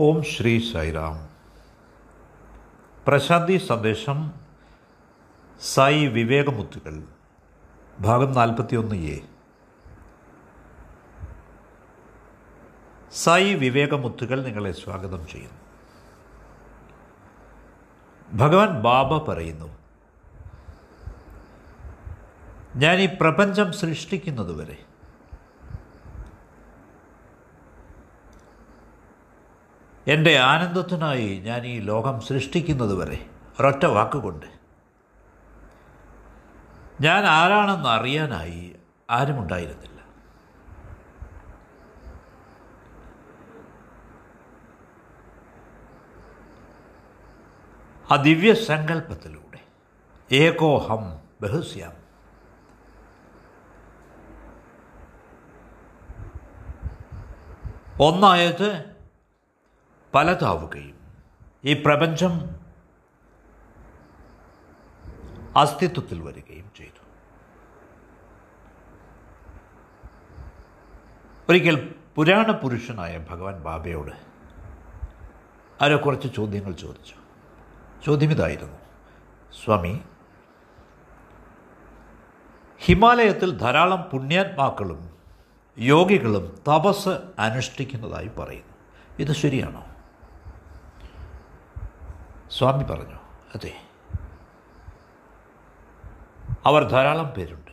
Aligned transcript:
ഓം 0.00 0.22
ശ്രീ 0.22 0.72
സൈറാം. 0.72 1.28
പ്രശാന്തി 3.06 3.56
സന്ദേശം 3.56 4.32
സായി 5.60 6.06
വിവേകമുത്തുകൾ 6.06 7.02
ഭാഗം 8.00 8.32
നാൽപ്പത്തിയൊന്ന് 8.32 8.94
എ. 8.94 9.20
സായി 13.12 13.54
വിവേകമുത്തുകൾ 13.54 14.42
നിങ്ങളെ 14.42 14.72
സ്വാഗതം 14.72 15.26
ചെയ്യുന്നു. 15.26 15.58
ഭഗവാൻ 18.32 18.82
ബാബ 18.82 19.32
പറയുന്നു 19.32 19.78
ഞാൻ 22.76 22.96
ഈ 22.98 23.08
പ്രപഞ്ചം 23.20 23.72
സൃഷ്ടിക്കുന്നതുവരെ 23.72 24.84
എന്റെ 30.08 30.38
ആനന്ദത്തിനായി 30.38 31.38
ഞാൻ 31.38 31.66
ഈ 31.66 31.80
ലോകം 31.80 32.20
സൃഷ്ടിക്കുന്നത് 32.20 32.94
വരെ 32.94 33.30
ഒരൊറ്റ 33.60 33.86
വാക്കുകൊണ്ട്. 33.86 34.46
ഞാൻ 37.00 37.24
ആരാണെന്ന് 37.24 37.88
അറിയാനായി 37.88 38.76
ആരുമുണ്ടായിരുന്നില്ല. 39.10 39.98
ആ 48.10 48.16
ദിവ്യ 48.22 48.54
സങ്കല്പത്തിലൂടെ 48.54 49.60
ഏകോഹം 50.32 51.18
ബഹുസ്യാം. 51.40 51.92
ഒന്നായത് 58.00 58.97
പലതാവുകയും 60.18 60.98
ഈ 61.64 61.82
പ്രപഞ്ചം 61.82 62.30
അസ്തിത്വത്തിൽ 65.56 66.22
വരികയും 66.22 66.70
ചെയ്തു. 66.76 67.02
ഒരിക്കൽ 71.48 71.94
പുരാണ 72.14 72.52
പുരുഷനായ 72.52 73.26
ഭഗവാൻ 73.30 73.62
ബാബയോട് 73.62 74.12
ആരോ 75.82 75.96
കുറച്ച് 75.96 76.28
ചോദ്യങ്ങൾ 76.36 76.72
ചോദിച്ചു. 76.72 77.14
ചോദ്യം 78.06 78.30
ഇതായിരുന്നു 78.30 78.78
സ്വാമി 79.64 80.00
ഹിമാലയത്തിൽ 82.78 83.58
ധാരാളം 83.58 84.02
പുണ്യാത്മാക്കളും 84.02 85.10
യോഗികളും 85.78 86.58
തപസ് 86.68 87.20
അനുഷ്ഠിക്കുന്നതായി 87.38 88.28
പറയുന്നു. 88.28 88.74
ഇത് 89.18 89.32
ശരിയാണോ? 89.32 89.87
സ്വാമി 92.50 92.84
പറഞ്ഞു 92.84 93.14
അതെ. 93.54 93.72
അവർ 96.66 96.84
ധാരാളം 96.84 97.28
പേരുണ്ട്. 97.28 97.70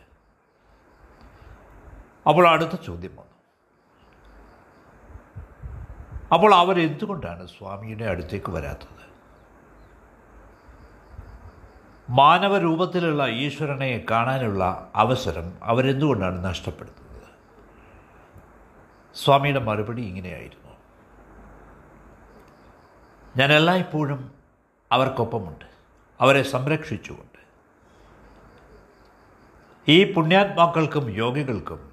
അപ്പോൾ 2.28 2.48
അടുത്ത 2.48 2.76
ചോദ്യം 2.76 3.16
വന്നു. 3.16 3.36
അപ്പോൾ 6.32 6.54
അവർ 6.54 6.76
അവരെന്തുകൊണ്ടാണ് 6.76 7.46
സ്വാമിയുടെ 7.46 8.04
അടുത്തേക്ക് 8.04 8.50
വരാത്തത്? 8.50 8.96
മാനവരൂപത്തിലുള്ള 12.10 13.26
ഈശ്വരനെ 13.26 14.04
കാണാനുള്ള 14.10 14.92
അവസരം 14.94 15.58
അവരെന്തുകൊണ്ടാണ് 15.62 16.44
നഷ്ടപ്പെടുത്തുന്നത്? 16.44 17.06
സ്വാമിയുടെ 19.14 19.58
മറുപടി 19.58 20.02
ഇങ്ങനെയായിരുന്നു. 20.02 20.72
ഞാൻ 23.36 23.52
എല്ലായ്പ്പോഴും 23.52 24.35
അവർക്കൊപ്പമുണ്ട്. 24.96 25.64
അവരെ 26.20 26.42
സംരക്ഷിച്ചുകൊണ്ട്. 26.42 27.40
ഈ 29.88 30.12
പുണ്യാത്മാക്കൾക്കും 30.12 31.10
യോഗികൾക്കും 31.10 31.92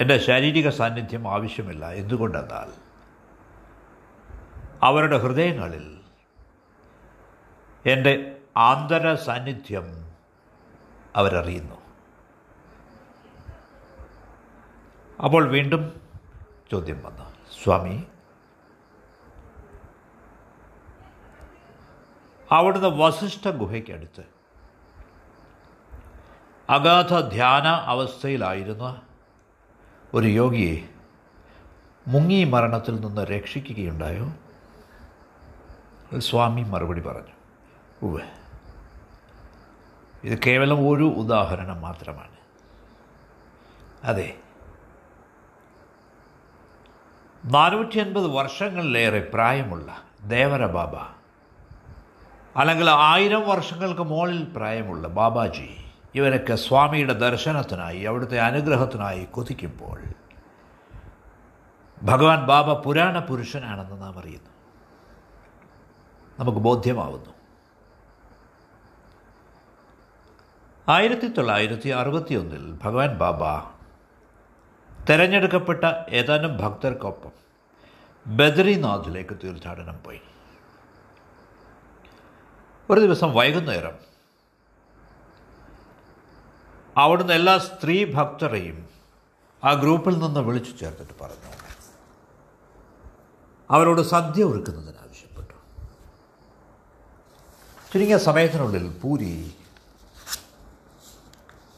എന്റെ 0.00 0.18
ശാരീരിക 0.18 0.68
സാന്നിധ്യം 0.68 1.28
ആവശ്യമില്ല. 1.28 1.90
എന്തുകൊണ്ടെന്നാൽ 1.90 2.72
അവരുടെ 4.82 5.18
ഹൃദയങ്ങളിൽ 5.18 6.00
എന്റെ 7.86 8.36
ആന്തര 8.56 9.14
സാന്നിധ്യം 9.14 10.12
അവരറിയുന്നു. 11.16 11.76
അപ്പോൾ 15.24 15.48
വീണ്ടും 15.48 16.00
ചോദ്യം 16.70 17.02
വന്നു. 17.02 17.24
സ്വാമി 17.64 18.04
അവിടുന്ന് 22.52 22.88
വസിഷ്ഠ 22.88 23.48
ഗുഹയ്ക്കടുത്ത്. 23.48 24.24
അഗാധ 26.70 27.20
ധ്യാന 27.20 27.66
അവസ്ഥയിലായിരുന്ന 27.66 29.02
ഒരു 30.14 30.26
യോഗിയെ 30.26 30.88
മുങ്ങി 32.08 32.44
മരണത്തിൽ 32.44 33.00
നിന്ന് 33.00 33.20
രക്ഷിക്കുകയുണ്ടായോ? 33.20 34.32
സ്വാമി 36.18 36.62
മറുപടി 36.62 37.00
പറഞ്ഞു 37.00 37.34
ഉവ്വ്. 38.02 38.26
ഇത് 40.24 40.38
കേവലം 40.46 40.90
ഒരു 40.90 41.04
ഉദാഹരണം 41.04 41.80
മാത്രമാണ്. 41.80 42.36
അതെ. 44.04 44.38
നാനൂറ്റി 47.44 47.98
അൻപത് 47.98 48.26
വർഷങ്ങളിലേറെ 48.26 49.30
പ്രായമുള്ള 49.34 50.02
ദേവര 50.22 50.66
ബാബ 50.66 51.19
അല്ലെങ്കിൽ 52.56 52.90
ആയിരം 52.90 53.48
വർഷങ്ങൾക്ക് 53.48 54.00
മുകളിൽ 54.00 54.44
പ്രായമുള്ള 54.44 55.08
ബാബാജി 55.08 55.76
ഇവരൊക്കെ 56.14 56.54
സ്വാമിയുടെ 56.54 57.12
ദർശനത്തിനായി 57.12 58.00
അവിടുത്തെ 58.00 58.38
അനുഗ്രഹത്തിനായി 58.38 59.24
കൊതിക്കുമ്പോൾ 59.24 60.02
ഭഗവാൻ 62.02 62.46
ബാബ 62.46 62.72
പുരാണ 62.72 63.18
പുരുഷനാണെന്ന് 63.18 64.02
നാം 64.02 64.18
അറിയുന്നു. 64.18 64.50
നമുക്ക് 66.38 66.58
ബോധ്യമാവുന്നു. 66.58 67.30
ആയിരത്തി 70.88 71.26
തൊള്ളായിരത്തി 71.26 71.88
അറുപത്തിയൊന്നിൽ 71.88 72.78
ഭഗവാൻ 72.84 73.18
ബാബ 73.18 73.58
തിരഞ്ഞെടുക്കപ്പെട്ട 75.10 75.84
ഏതാനും 76.08 76.56
ഭക്തർക്കൊപ്പം 76.56 77.30
ബദ്രിനാഥിലേക്ക് 78.26 79.34
തീർത്ഥാടനം 79.44 79.98
പോയി. 80.04 80.20
ഒരു 82.90 83.00
ദിവസം 83.00 83.34
വൈകുന്നേരം 83.34 84.10
അവിടുന്ന് 86.96 87.32
എല്ലാ 87.32 87.58
സ്ത്രീ 87.58 88.04
ഭക്തരെയും 88.04 88.88
ആ 89.64 89.72
ഗ്രൂപ്പിൽ 89.72 90.18
നിന്ന് 90.18 90.40
വിളിച്ചു 90.40 90.76
ചേർത്തിട്ട് 90.76 91.12
പറഞ്ഞു. 91.20 91.50
അവരോട് 93.70 94.00
സദ്യ 94.00 94.44
ഒരുക്കുന്നതിന് 94.44 94.98
ആവശ്യപ്പെട്ടു. 94.98 95.54
ചുരുങ്ങിയ 97.92 98.18
സമയത്തിനുള്ളിൽ 98.18 98.98
പൂരി 99.00 99.54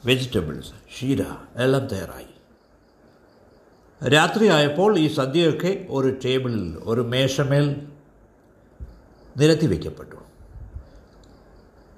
വെജിറ്റബിൾസ് 0.04 0.72
ഷീര 0.98 1.22
എല്ലാം 1.56 1.86
തയ്യാറായി. 1.86 2.28
രാത്രിയായപ്പോൾ 4.08 4.98
ഈ 4.98 5.14
സദ്യയൊക്കെ 5.14 5.86
ഒരു 5.90 6.18
ടേബിളിൽ 6.24 6.78
ഒരു 6.82 7.00
മേശമേൽ 7.00 7.92
നിരത്തി 9.36 9.66
വയ്ക്കപ്പെട്ടു 9.66 10.21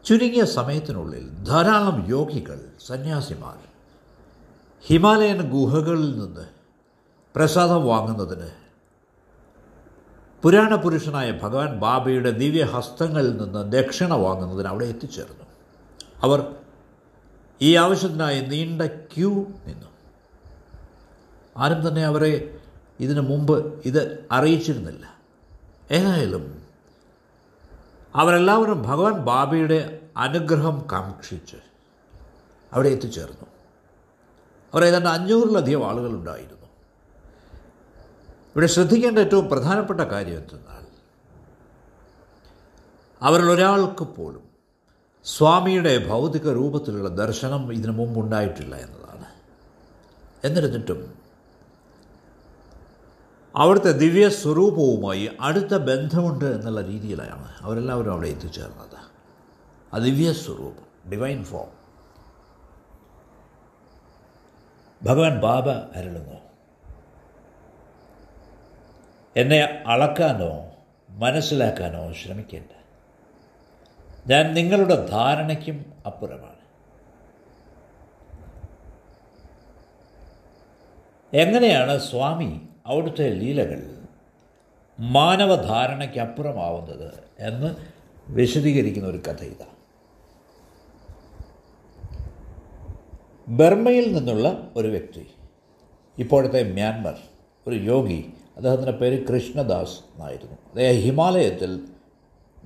ചുരുങ്ങിയ 0.07 0.45
സമയത്തിനുള്ളിൽ 0.45 1.45
ധാരാളം 1.45 2.09
യോഗികൾ 2.09 2.61
സന്യാസിമാർ 2.87 3.57
ഹിമാലയൻ 4.87 5.51
ഗുഹകളിൽ 5.51 6.19
നിന്ന് 6.19 6.47
പ്രസാദം 7.37 7.87
വാങ്ങുന്നതിന് 7.87 8.49
പുരാണ 10.43 10.75
പുരുഷനായ 10.75 11.31
ഭഗവാൻ 11.43 11.79
ബാബയുടെ 11.79 12.31
ദിവ്യഹസ്തങ്ങളിൽ 12.31 13.37
നിന്ന് 13.37 13.73
ദക്ഷിണ 13.73 14.15
വാങ്ങുന്നതിന് 14.15 14.69
അവിടെ 14.69 14.85
എത്തിച്ചേർന്നു. 14.85 15.45
അവർ 16.23 16.55
ഈ 17.63 17.75
ആവശ്യത്തിനായി 17.75 18.41
നീണ്ട 18.41 18.83
ക്യൂ 18.83 19.47
നിന്നു. 19.67 19.87
ആരും 21.57 21.89
തന്നെ 21.89 22.05
അവരെ 22.05 22.59
ഇതിനു 23.01 23.21
മുമ്പ് 23.21 23.83
ഇത് 23.85 24.27
അറിയിച്ചിരുന്നില്ല. 24.33 25.19
ഏതായാലും 25.91 26.64
അവരെല്ലാവരും 28.15 28.83
ഭഗവാൻ 28.83 29.13
ബാബയുടെ 29.13 30.09
അനുഗ്രഹം 30.17 30.87
കാക്ഷിച്ച് 30.93 31.57
അവിടെ 32.73 32.89
എത്തിച്ചേർന്നു. 32.89 33.47
അവർ 34.75 34.85
ഏതാണ്ട് 34.85 35.09
അഞ്ഞൂറിലധികം 35.09 35.89
ആളുകളുണ്ടായിരുന്നു. 35.89 36.67
ഇവിടെ 38.57 38.67
ശ്രദ്ധിക്കേണ്ട 38.67 39.19
ഏറ്റവും 39.19 39.49
പ്രധാനപ്പെട്ട 39.49 40.01
കാര്യം 40.01 40.39
എന്തെന്നാൽ 40.39 40.87
അവരിൽ 43.23 43.51
ഒരാൾക്ക് 43.51 44.05
പോലും 44.05 44.43
സ്വാമിയുടെ 45.25 46.09
ഭൗതിക 46.09 46.53
രൂപത്തിലുള്ള 46.53 47.09
ദർശനം 47.09 47.73
ഇതിനു 47.73 47.93
മുമ്പ് 47.93 48.21
ഉണ്ടായിട്ടില്ല 48.21 48.75
എന്നതാണ്. 48.75 49.25
എന്നിരുന്നിട്ടും 50.45 51.24
അവിടുത്തെ 53.57 53.93
ദിവ്യ 53.93 54.29
സ്വരൂപവുമായി 54.29 55.31
അടുത്ത 55.41 55.77
ബന്ധമുണ്ട് 55.77 56.45
എന്നുള്ള 56.45 56.81
രീതിയിലാണ് 56.81 57.55
അവരെല്ലാവരും 57.61 58.13
അവിടെ 58.13 58.29
എത്തിച്ചേർന്നത്. 58.29 58.99
ആ 59.95 59.99
ദിവ്യ 59.99 60.33
സ്വരൂപം 60.33 61.11
ഡിവൈൻ 61.11 61.45
ഫോം 61.45 61.85
ഭഗവാൻ 65.03 65.41
ബാബ 65.41 65.69
അരുളുന്നു. 65.71 66.37
എന്നെ 69.37 69.85
അളക്കാനോ 69.87 70.71
മനസ്സിലാക്കാനോ 71.11 72.13
ശ്രമിക്കേണ്ട. 72.13 72.69
ഞാൻ 74.27 74.55
നിങ്ങളുടെ 74.55 75.07
ധാരണയ്ക്കും 75.07 75.93
അപ്പുറമാണ്. 76.07 76.55
എങ്ങനെയാണ് 81.35 81.99
സ്വാമി 81.99 82.69
അവിടുത്തെ 82.87 83.29
ലീലകൾ 83.29 84.05
മാനവധാരണയ്ക്കപ്പുറമാവുന്നത് 85.01 87.15
എന്ന് 87.39 87.75
വിശദീകരിക്കുന്ന 88.29 89.09
ഒരു 89.09 89.19
കഥ 89.19 89.45
ഇതാണ് 89.45 89.75
ബർമയിൽ 93.49 94.13
നിന്നുള്ള 94.13 94.73
ഒരു 94.77 94.89
വ്യക്തി 94.89 95.35
ഇപ്പോഴത്തെ 96.19 96.73
മ്യാൻമർ 96.73 97.15
ഒരു 97.67 97.75
യോഗി 97.75 98.33
അദ്ദേഹത്തിന്റെ 98.57 98.93
പേര് 98.93 99.27
കൃഷ്ണദാസ് 99.27 100.01
എന്നായിരുന്നു. 100.15 100.53
അദ്ദേഹം 100.53 101.01
ഹിമാലയത്തിൽ 101.01 101.89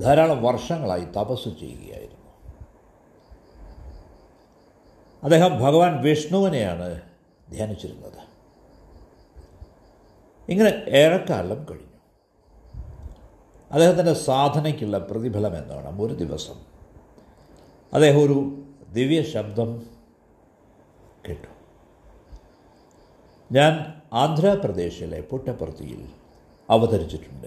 ധാരാളം 0.01 0.43
വർഷങ്ങളായി 0.43 1.01
തപസ് 1.01 1.61
ചെയ്യുകയായിരുന്നു. 1.61 2.33
അദ്ദേഹം 5.25 5.59
ഭഗവാൻ 5.59 6.03
വിഷ്ണുവിനെയാണ് 6.03 7.01
ധ്യാനിച്ചിരുന്നത്. 7.51 8.28
ഇങ്ങനെ 10.49 10.69
ഏറെക്കാലം 10.69 11.67
കഴിഞ്ഞു. 11.71 11.89
അദ്ദേഹത്തിന്റെ 13.73 14.15
സാധനയ്ക്കുള്ള 14.15 14.99
പ്രതിഫലം 14.99 15.59
എന്നോണം 15.59 16.03
ഒരു 16.03 16.15
ദിവസം. 16.15 16.55
അദ്ദേഹം 17.95 18.23
ഒരു 18.23 18.63
ദിവ്യ 18.93 19.23
ശബ്ദം 19.23 19.87
കേട്ടു. 21.29 21.47
ഞാൻ 23.53 24.01
ആന്ധ്രാപ്രദേശിലെ 24.13 25.21
പുട്ടപ്പർത്തിയിൽ 25.21 26.09
അവതരിച്ചിട്ടുണ്ട്. 26.71 27.47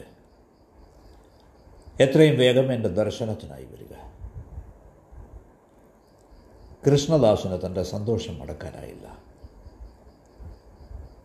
എത്രയും 2.04 2.38
വേഗം 2.38 2.74
എന്റെ 2.74 2.89
ദർശനത്തിനായി 2.89 3.65
വരിക. 3.65 3.92
കൃഷ്ണദാസിന് 6.89 7.59
തന്റെ 7.65 7.83
സന്തോഷം 7.83 8.42
അടക്കാനായില്ല 8.42 9.07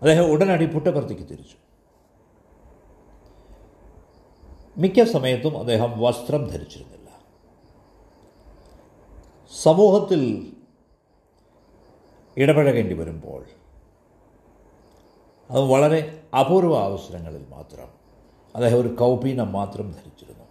അദ്ദേഹം 0.03 0.25
ഉടനടി 0.25 0.67
പുട്ടപ്പർത്തിക്ക് 0.67 1.23
തിരിച്ചു. 1.23 1.66
മിക്ക 4.79 5.05
സമയത്തും 5.05 5.59
അദ്ദേഹം 5.59 6.01
വസ്ത്രം 6.01 6.45
ധരിച്ചിരുന്നില്ല. 6.45 6.97
സമൂഹത്തിൽ 9.63 10.53
ഇടപഴകേണ്ടി 12.37 12.95
വരുമ്പോൾ 12.95 13.45
അത് 15.51 15.61
വളരെ 15.61 16.23
അപൂർവ 16.41 16.79
അവസരങ്ങളിൽ 16.79 17.47
മാത്രം 17.49 17.89
അദ്ദേഹം 18.55 18.81
ഒരു 18.81 18.89
കൗപീനം 18.89 19.53
മാത്രം 19.53 19.93
ധരിച്ചിരുന്നു. 19.93 20.45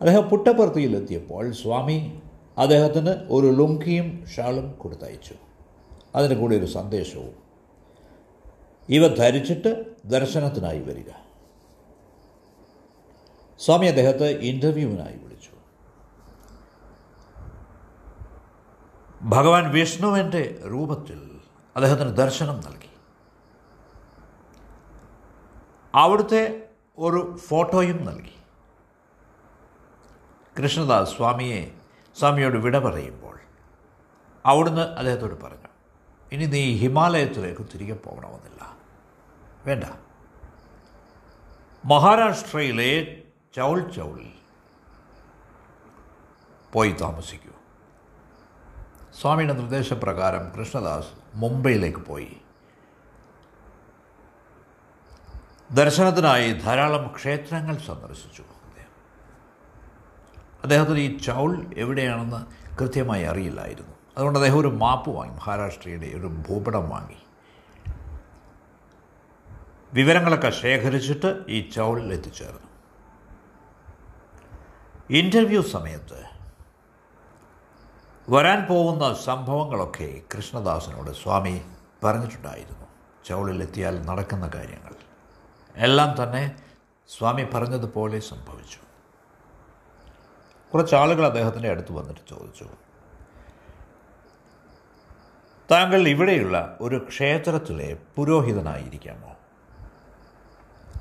അദ്ദേഹം 0.00 0.28
പുട്ടപ്പുറത്തിയിലെത്തിയപ്പോൾ 0.28 1.52
സ്വാമി 1.52 2.22
അദ്ദേഹത്തിന് 2.58 3.08
ഒരു 3.08 3.46
ലുങ്കിയും 3.46 4.26
ഷാളും 4.36 4.72
കൊടുത്തയച്ചു. 4.72 5.34
അതിന് 6.14 6.40
കൂടി 6.40 6.58
ഒരു 6.58 6.66
സന്ദേശവും. 6.66 7.34
ഇവ 8.88 9.14
ധരിച്ചിട്ട് 9.14 9.84
ദർശനത്തിനായി 10.04 10.80
വരിക. 10.80 11.21
സ്വാമി 13.64 13.86
അദ്ദേഹത്തെ 13.86 14.24
ഇന്റർവ്യൂവിനായി 14.24 15.16
വിളിച്ചു. 15.16 15.50
ഭഗവാൻ 19.22 19.70
വിഷ്ണുവിന്റെ 19.70 20.62
രൂപത്തിൽ 20.70 21.40
അദ്ദേഹത്തിന് 21.76 22.16
ദർശനം 22.16 22.60
നൽകി. 22.60 22.90
അവിടുത്തെ 25.94 26.68
ഒരു 26.98 27.36
ഫോട്ടോയും 27.36 28.04
നൽകി. 28.04 28.36
കൃഷ്ണദാസ് 30.62 31.16
സ്വാമിയെ 31.16 31.74
സ്വാമിയോട് 32.18 32.56
വിട 32.56 32.78
പറയുമ്പോൾ 32.78 33.38
അവിടുന്ന് 34.46 34.80
അദ്ദേഹത്തോട് 34.80 35.40
പറഞ്ഞു 35.40 35.68
ഇനി 36.32 36.46
നീ 36.46 36.76
ഹിമാലയത്തിലേക്ക് 36.76 37.62
തിരികെ 37.62 37.94
പോകണമെന്നില്ല. 37.94 38.76
വേണ്ട. 39.66 39.84
മഹാരാഷ്ട്രയിലെ 41.84 43.21
ചൗൾ 43.56 43.90
ചൗൾ. 43.90 44.24
പോയി 46.72 46.90
താമസിക്കൂ. 46.90 47.50
സ്വാമിയുടെ 49.20 49.52
നിർദ്ദേശപ്രകാരം 49.52 50.48
കൃഷ്ണദാസ് 50.48 51.06
മുംബൈയിലേക്ക് 51.34 51.98
പോയി. 51.98 52.36
ദർശനത്തിനായി 55.70 56.52
ധാരാളം 56.52 57.06
ക്ഷേത്രങ്ങൾ 57.16 57.76
സന്ദർശിച്ചു 57.76 58.42
അദ്ദേഹം. 58.42 58.90
അദ്ദേഹത്തിന് 60.62 60.98
ഈ 60.98 61.18
ചൗൾ 61.18 61.66
എവിടെയാണെന്ന് 61.76 62.74
കൃത്യമായി 62.76 63.22
അറിയില്ലായിരുന്നു. 63.22 63.92
അതുകൊണ്ട് 64.16 64.38
അദ്ദേഹം 64.38 64.58
ഒരു 64.58 64.68
മാപ്പ് 64.68 65.10
വാങ്ങി 65.10 65.34
മഹാരാഷ്ട്രയുടെ 65.34 66.06
ഒരു 66.06 66.26
ഭൂപടം 66.26 66.88
വാങ്ങി. 66.88 67.16
വിവരങ്ങളൊക്കെ 69.92 70.50
ശേഖരിച്ചിട്ട് 70.50 71.44
ഈ 71.48 71.70
ചൗളിൽ 71.70 72.12
എത്തിച്ചേർന്നു 72.12 72.71
ഇന്റർവ്യൂ 75.12 75.62
സമയത്ത് 75.62 76.24
വരാൻ 78.30 78.64
പോകുന്ന 78.64 79.14
സംഭവങ്ങളൊക്കെ 79.14 80.20
കൃഷ്ണദാസനോട് 80.36 81.10
സ്വാമി 81.10 81.62
പറഞ്ഞിട്ടുണ്ടായിരുന്നു. 82.04 82.86
ചൗളിലെത്തിയാൽ 83.24 84.02
നടക്കുന്ന 84.02 84.50
കാര്യങ്ങൾ. 84.54 84.94
എല്ലാം 85.76 86.22
തന്നെ 86.22 86.62
സ്വാമി 87.08 87.42
പറഞ്ഞതുപോലെ 87.42 88.20
സംഭവിച്ചു. 88.20 88.78
കുറച്ച് 90.74 90.94
ആളുകൾ 90.94 91.26
അദ്ദേഹത്തിന്റെ 91.26 91.70
അടുത്ത് 91.70 91.92
വന്നിട്ട് 91.92 92.20
ചോദിച്ചു. 92.28 92.66
താങ്കൾ 95.70 96.08
ഇവിടെയുള്ള 96.08 96.78
ഒരു 96.80 97.06
ക്ഷേത്രത്തിലെ 97.08 97.96
പുരോഹിതനായിരിക്കാമോ? 98.16 99.36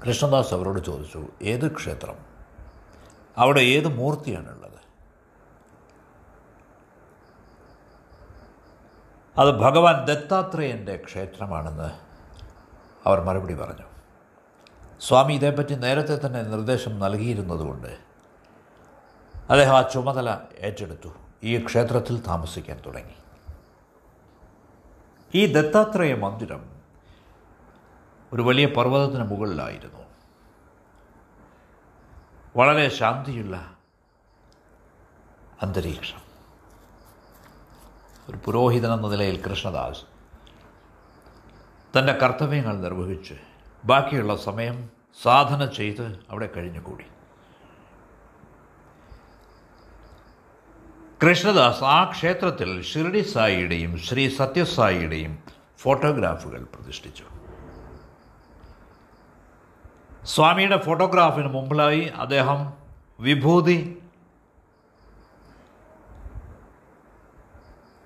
കൃഷ്ണദാസ് 0.07 0.53
അവരോട് 0.53 0.85
ചോദിച്ചു 0.85 1.27
ഏത് 1.41 1.75
ക്ഷേത്രം? 1.75 2.31
അവിടെ 3.38 3.61
ഏത് 3.61 3.88
മൂർത്തിയാണുള്ളത്? 3.88 4.71
അത് 9.38 9.52
ഭഗവാൻ 9.52 10.06
ദത്താത്രേയന്റെ 10.06 11.02
ക്ഷേത്രമാണെന്ന് 11.06 11.92
അവർ 13.06 13.21
മറുപടി 13.21 13.54
പറഞ്ഞു. 13.54 13.85
സ്വാമി 15.02 15.33
ഇതേപ്പറ്റി 15.33 15.76
നേരത്തെ 15.76 16.28
തന്നെ 16.28 16.42
നിർദ്ദേശം 16.42 17.00
നൽകിയിരുന്നതുകൊണ്ട് 17.00 17.97
അദ്ദേഹം 19.50 19.78
ആ 19.78 19.81
ചുമതല 19.81 20.38
ഏറ്റെടുത്തു. 20.59 21.09
ഈ 21.44 21.66
ക്ഷേത്രത്തിൽ 21.66 22.23
താമസിക്കാൻ 22.28 22.81
തുടങ്ങി. 22.85 23.14
ഈ 25.35 25.54
ദത്താത്രേയ 25.54 26.14
മന്ദിരം 26.14 26.69
ഒരു 28.33 28.42
വലിയ 28.42 28.66
പർവതത്തിന് 28.66 29.23
മുകളിലായിരുന്നു. 29.23 30.10
വളരെ 32.55 32.89
ശാന്തിയുള്ള 32.89 33.75
അന്തരീക്ഷം. 35.61 36.21
ഒരു 38.29 38.37
പുരോഹിതൻ 38.45 38.93
എന്ന 38.93 39.07
നിലയിൽ 39.07 39.41
കൃഷ്ണദാസ് 39.41 40.01
തന്റെ 41.97 42.13
കർത്തവ്യങ്ങൾ 42.13 42.77
നിർവഹിച്ച് 42.77 43.33
ബാക്കിയുള്ള 43.85 44.35
സമയം 44.35 44.89
സാധന 45.23 45.65
ചെയ്ത് 45.65 46.19
അവിടെ 46.29 46.49
കഴിഞ്ഞുകൂടി. 46.57 47.05
കൃഷ്ണദാസ് 51.23 51.83
ആ 51.83 52.11
ക്ഷേത്രത്തിൽ 52.11 52.81
ഷിർഡി 52.81 53.21
സായിയുടെയും 53.21 53.97
ശ്രീ 53.97 54.29
സത്യസായിയുടെയും 54.35 55.43
ഫോട്ടോഗ്രാഫുകൾ 55.77 56.63
പ്രതിഷ്ഠിച്ചു. 56.63 57.23
സ്വാമിയുടെ 60.25 60.78
ഫോട്ടോഗ്രാഫിന് 60.78 61.47
മുമ്പിലായി 61.47 62.01
അദ്ദേഹം 62.01 62.73
വിഭൂതി 63.19 63.97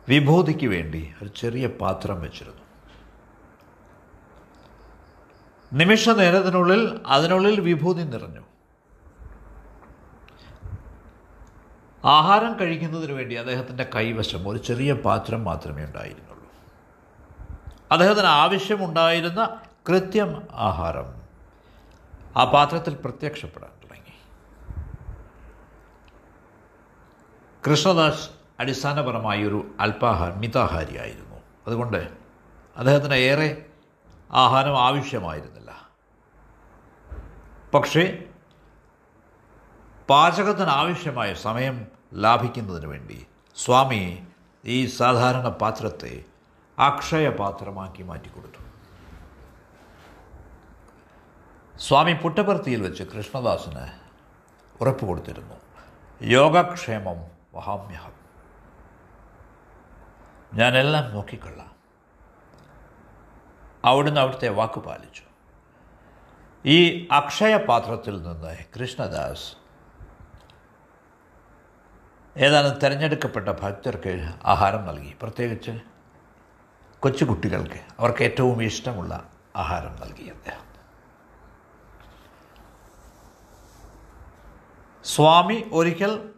വിഭൂതിക്ക് 0.09 0.67
വേണ്ടി 0.67 1.13
ഒരു 1.21 1.29
ചെറിയ 1.29 1.67
പാത്രം 1.67 2.21
വെച്ചിരുന്നു. 2.21 2.61
നിമിഷ 5.73 6.09
നേരത്തിനുള്ളിൽ 6.09 7.01
അതിനുള്ളിൽ 7.07 7.59
വിഭൂതി 7.59 8.03
നിറഞ്ഞു. 8.03 8.41
ആഹാരം 12.05 12.59
കഴിക്കുന്നതിന് 12.59 13.11
വേണ്ടി 13.11 13.35
അദ്ദേഹത്തിന്റെ 13.35 13.89
കൈവശം 13.95 14.49
ഒരു 14.49 14.57
ചെറിയ 14.57 14.93
പാത്രം 14.93 15.43
മാത്രമേ 15.43 15.83
ഉണ്ടായിരുന്നുള്ളൂ. 15.83 16.47
അദ്ദേഹത്തിന് 17.91 18.27
ആവശ്യമുണ്ടായിരുന്ന 18.27 19.59
കൃത്യം 19.89 20.47
ആഹാരം 20.53 21.14
ആ 22.37 22.43
പാത്രത്തിൽ 22.43 22.95
പ്രത്യക്ഷപ്പെടാൻ 22.95 23.71
തുടങ്ങി. 23.83 24.13
കൃഷ്ണദാസ് 27.67 28.29
അടിസ്ഥാനപരമായി 28.59 29.43
ഒരു 29.43 29.75
അല്പാഹാര 29.79 30.33
മിതാഹാരിയായിരുന്നു. 30.33 31.35
അതുകൊണ്ട് 31.67 32.09
അദ്ദേഹത്തിന് 32.77 33.13
ഏറെ 33.13 33.65
ആഹാരം 34.31 34.79
ആവശ്യമായിരുന്നില്ല. 34.79 35.89
പക്ഷേ 37.73 38.23
പാചകത്തിന് 40.09 40.69
ആവശ്യമായ 40.69 41.33
സമയം 41.33 41.87
ലാഭിക്കുന്നതിന് 42.13 42.85
വേണ്ടി 42.85 43.27
സ്വാമി 43.55 44.27
ഈ 44.65 44.85
സാധാരണ 44.85 45.47
പാത്രത്തെ 45.47 46.23
അക്ഷയ 46.79 47.29
പാത്രമാക്കി 47.29 48.03
മാറ്റിക്കൊടുത്തു. 48.03 48.64
സ്വാമി 51.79 52.13
പുട്ടപർത്തിയിൽ 52.13 52.81
വെച്ച് 52.81 53.03
കൃഷ്ണദാസിന് 53.03 53.87
ഉറപ്പ് 54.81 55.05
കൊടുത്തിരുന്നു. 55.05 55.55
യോഗക്ഷേമം 56.21 57.25
വഹാമ്യഹം. 57.53 58.11
ഞാനെല്ലാം 60.53 61.13
നോക്കിക്കൊള്ളാം. 61.13 61.75
അവിടുന്ന് 63.85 64.21
അവിടുത്തെ 64.21 64.49
വാക്ക് 64.49 64.79
പാലിച്ചു. 64.79 65.21
ഈ 66.65 67.07
അക്ഷയപാത്രത്തിൽ 67.11 68.23
നിന്ന് 68.23 68.57
കൃഷ്ണദാസ് 68.79 69.55
ഏതാനും 72.37 72.79
തിരഞ്ഞെടുക്കപ്പെട്ട 72.79 73.49
ഭക്തർക്ക് 73.49 74.33
ആഹാരം 74.45 74.85
നൽകി. 74.85 75.15
പ്രത്യേകിച്ച് 75.21 75.79
കൊച്ചുകുട്ടികൾക്ക് 76.99 77.81
അവർക്ക് 77.99 78.23
ഏറ്റവും 78.23 78.63
ഇഷ്ടമുള്ള 78.63 79.29
ആഹാരം 79.55 79.95
നൽകി 79.95 80.23
അദ്ദേഹം. 80.23 80.74
സ്വാമി 85.05 85.69
ഒരിക്കൽ 85.71 86.33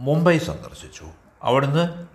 മുംബൈ 0.00 0.38
സന്ദർശിച്ചു. 0.38 1.06
അവിടുന്ന് 1.42 2.06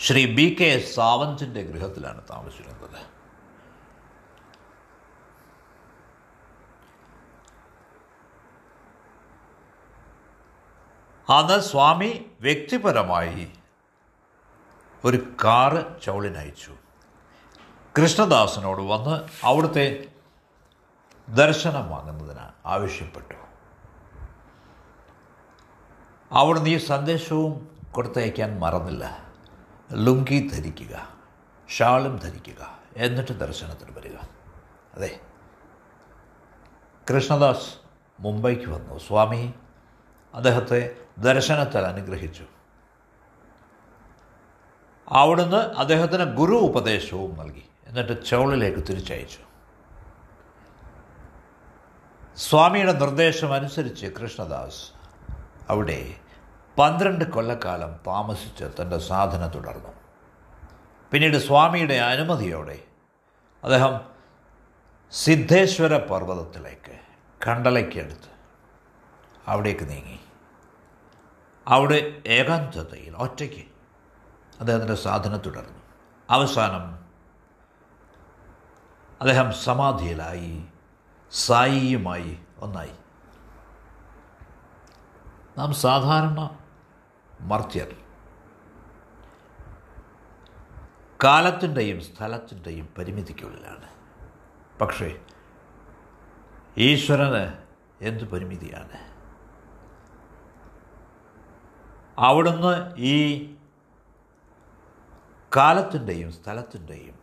ശ്രീ 0.00 0.34
ബി 0.34 0.56
കെ 0.60 0.92
സാവന്തിന്റെ 0.94 1.62
ഗൃഹത്തിലാണ് 1.62 2.22
താമസിച്ചിരുന്നത്. 2.30 2.76
അന്ന് 11.30 11.60
സ്വാമി 11.60 12.26
വ്യക്തിപരമായി 12.40 13.52
ഒരു 15.04 15.16
കാറ് 15.44 16.02
ചൗളിനയച്ചു 16.02 16.72
കൃഷ്ണദാസനോട് 17.98 18.82
വന്ന് 18.82 19.46
അവിടുത്തെ 19.46 20.08
ദർശനം 21.28 21.90
വാങ്ങുന്നതിന് 21.90 22.46
ആവശ്യപ്പെട്ടു. 22.66 23.55
അവിടുന്ന് 26.32 26.70
ഈ 26.70 26.78
സന്ദേശവും 26.78 27.78
കൊടുത്തയക്കാൻ 27.92 28.58
മറന്നില്ല. 28.58 29.32
ലുങ്കി 29.92 30.48
ധരിക്കുക. 30.48 31.08
ഷാളും 31.68 32.16
ധരിക്കുക. 32.16 32.78
എന്നിട്ട് 32.96 33.32
ദർശനത്തിന് 33.32 33.98
വരിക. 33.98 34.16
അതെ. 34.94 35.20
കൃഷ്ണദാസ് 37.10 37.74
മുംബൈക്ക് 38.20 38.70
വന്നു. 38.70 38.98
സ്വാമി 38.98 39.54
അദ്ദേഹത്തെ 40.34 40.96
ദർശനത്തിൽ 41.18 41.78
അനുഗ്രഹിച്ചു. 41.78 42.44
അവിടുന്ന് 45.08 45.56
അദ്ദേഹത്തിന് 45.56 46.24
ഗുരു 46.24 46.52
ഉപദേശവും 46.52 47.38
നൽകി. 47.38 47.68
എന്നിട്ട് 47.86 48.26
ചൗളിലേക്ക് 48.26 48.78
തിരിച്ചയച്ചു. 48.78 49.38
സ്വാമിയുടെ 52.36 52.92
നിർദ്ദേശം 52.92 53.54
അനുസരിച്ച് 53.54 54.06
കൃഷ്ണദാസ് 54.06 54.95
അവിടെ 55.68 56.14
പന്ത്രണ്ട് 56.78 57.24
കൊല്ലക്കാലം 57.24 57.94
താമസിച്ച് 58.06 58.64
തന്റെ 58.64 58.98
സാധന 58.98 59.46
തുടർന്നു. 59.54 59.88
പിന്നീട് 61.10 61.36
സ്വാമിയുടെ 61.36 61.94
അനുമതിയോടെ 61.94 62.78
അദ്ദേഹം 63.64 64.00
സിദ്ധേശ്വര 65.12 65.96
പർവതത്തിലേക്ക് 65.96 66.98
കണ്ടലയ്ക്കടുത്ത് 67.46 68.36
അവിടേക്ക് 69.46 69.88
നീങ്ങി. 69.88 70.20
അവിടെ 71.68 72.22
ഏകാന്തതയിൽ 72.26 73.16
ഒറ്റയ്ക്ക് 73.16 73.64
അദ്ദേഹത്തിന്റെ 74.60 74.94
സാധന 74.94 75.36
തുടർന്നു. 75.36 75.78
അവസാനം 76.30 77.06
അദ്ദേഹം 79.20 79.52
സമാധിയിലായി 79.52 80.64
സായിയുമായി 81.32 82.38
ഒന്നായി. 82.58 82.94
നാം 85.58 85.72
സാധാരണ 85.72 86.58
മർത്യർ. 87.40 87.96
കാലത്തിന്റെയും 91.24 92.00
സ്ഥലത്തിന്റെയും 92.00 92.88
പരിമിതിക്കുള്ളിലാണ്. 92.98 93.88
പക്ഷേ 94.78 95.20
ഈശ്വരന് 96.78 97.52
എന്ത് 98.00 98.24
പരിമിതിയാണ്? 98.24 99.16
അവിടുന്ന് 102.18 102.94
ഈ 102.98 103.42
കാലത്തിന്റെയും 105.56 106.32
സ്ഥലത്തിന്റെയും 106.32 107.14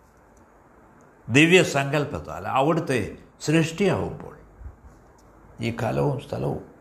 ദിവ്യസങ്കല്പത്താൽ 1.29 2.47
അവിടുത്തെ 2.47 3.17
സൃഷ്ടിയാവുമ്പോൾ 3.41 4.37
ഈ 5.61 5.77
കാലവും 5.81 6.19
സ്ഥലവും 6.19 6.72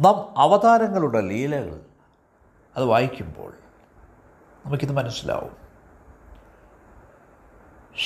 നാം 0.00 0.38
അവതാരങ്ങളുടെ 0.38 1.20
ലീലകൾ 1.20 1.80
അത് 2.76 2.84
വായിക്കുമ്പോൾ 2.84 3.52
നമുക്കിത് 4.66 4.92
മനസ്സിലാവും. 4.92 5.56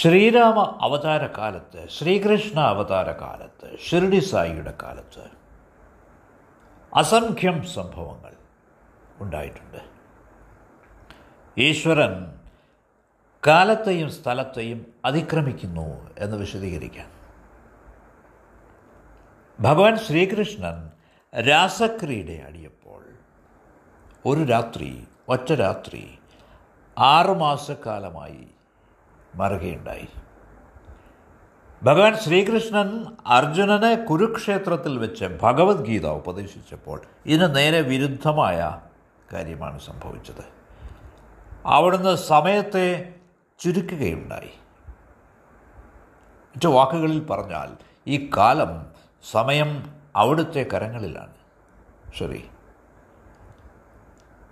ശ്രീരാമ 0.01 0.79
അവതാര 0.81 1.27
കാലത്ത് 1.27 1.89
ശ്രീകൃഷ്ണ 1.89 2.61
അവതാര 2.61 3.11
കാലത്ത് 3.11 3.79
ഷിർഡി 3.79 4.19
സായിയുടെ 4.19 4.75
കാലത്ത് 4.83 5.25
അസംഖ്യം 6.95 7.67
സംഭവങ്ങൾ 7.67 8.33
ഉണ്ടായിട്ടുണ്ട്. 9.19 9.79
ഈശ്വരൻ 11.59 12.41
കാലത്തെയും 13.47 14.11
സ്ഥലത്തെയും 14.11 14.95
അതിക്രമിക്കുന്നു 15.05 16.11
എന്ന് 16.19 16.37
വിശദീകരിക്കാൻ 16.37 17.11
ഭഗവാൻ 19.61 19.99
ശ്രീകൃഷ്ണൻ 19.99 21.00
രാസക്രീഡയാടിയപ്പോൾ 21.35 23.05
ഒരു 24.27 24.45
രാത്രി 24.45 25.07
ഒറ്റ 25.29 25.53
രാത്രി 25.53 26.19
ആറുമാസക്കാലമായി 26.99 28.47
മറുകയുണ്ടായി. 29.35 30.09
ഭഗവാൻ 31.83 32.19
ശ്രീകൃഷ്ണൻ 32.19 33.07
അർജുനനെ 33.27 33.95
കുരുക്ഷേത്രത്തിൽ 33.95 34.99
വെച്ച് 34.99 35.25
ഭഗവത്ഗീത 35.25 36.07
ഉപദേശിച്ചപ്പോൾ 36.07 37.03
ഇതിന് 37.27 37.57
നേരെ 37.57 37.81
വിരുദ്ധമായ 37.81 38.81
കാര്യമാണ് 39.33 39.81
സംഭവിച്ചത്. 39.81 40.45
അവിടുന്ന് 41.67 42.17
സമയത്തെ 42.17 43.15
ചുരുക്കുകയുണ്ടായി. 43.61 44.51
മറ്റു 46.57 46.69
വാക്കുകളിൽ 46.69 47.27
പറഞ്ഞാൽ 47.27 47.77
ഈ 48.07 48.31
കാലം 48.37 48.87
സമയം 49.31 50.00
അവിടുത്തെ 50.17 50.67
കരങ്ങളിലാണ്. 50.73 51.35
ശരി. 52.14 52.50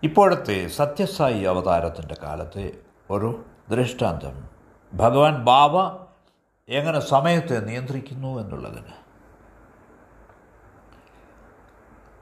ഇപ്പോഴത്തെ 0.03 0.69
സത്യസായി 0.69 1.43
അവതാരത്തിന്റെ 1.43 2.17
കാലത്തെ 2.23 2.73
ഒരു 3.11 3.45
ദൃഷ്ടാന്തം. 3.71 4.49
ഭഗവാൻ 4.95 5.45
ബാബ 5.45 6.05
എങ്ങനെ 6.69 7.01
സമയത്തെ 7.01 7.61
നിയന്ത്രിക്കുന്നു 7.61 8.41
എന്നുള്ളതിന്. 8.41 9.09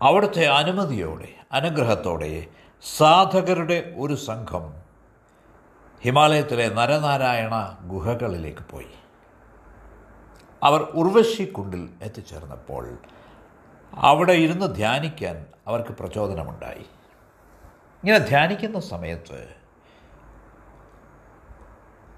അവിടുത്തെ 0.03 0.47
അനുമതിയോടെ 0.47 1.29
അനുഗ്രഹത്തോടെ 1.53 2.47
സാധകരുടെ 2.97 3.95
ഒരു 3.99 4.15
സംഘം 4.15 4.75
ഹിമാലയത്തിലെ 6.01 6.69
നരനാരായണ 6.69 7.79
ഗുഹകളിലേക്ക് 7.83 8.73
പോയി. 8.73 8.91
അവർ 10.63 10.81
ഉർവശി 10.81 11.45
കുണ്ടിൽ 11.45 11.89
എത്തിച്ചേർന്നപ്പോൾ 12.03 12.99
അവിടെ 13.97 14.33
ഇരുന്ന് 14.33 14.75
ധ്യാനിക്കാൻ 14.75 15.47
അവർക്ക് 15.67 15.89
പ്രചോദനമുണ്ടായി. 15.89 16.87
ഇങ്ങനെ 17.97 18.19
ധ്യാനിക്കുന്ന 18.19 18.81
സമയത്ത് 18.81 19.55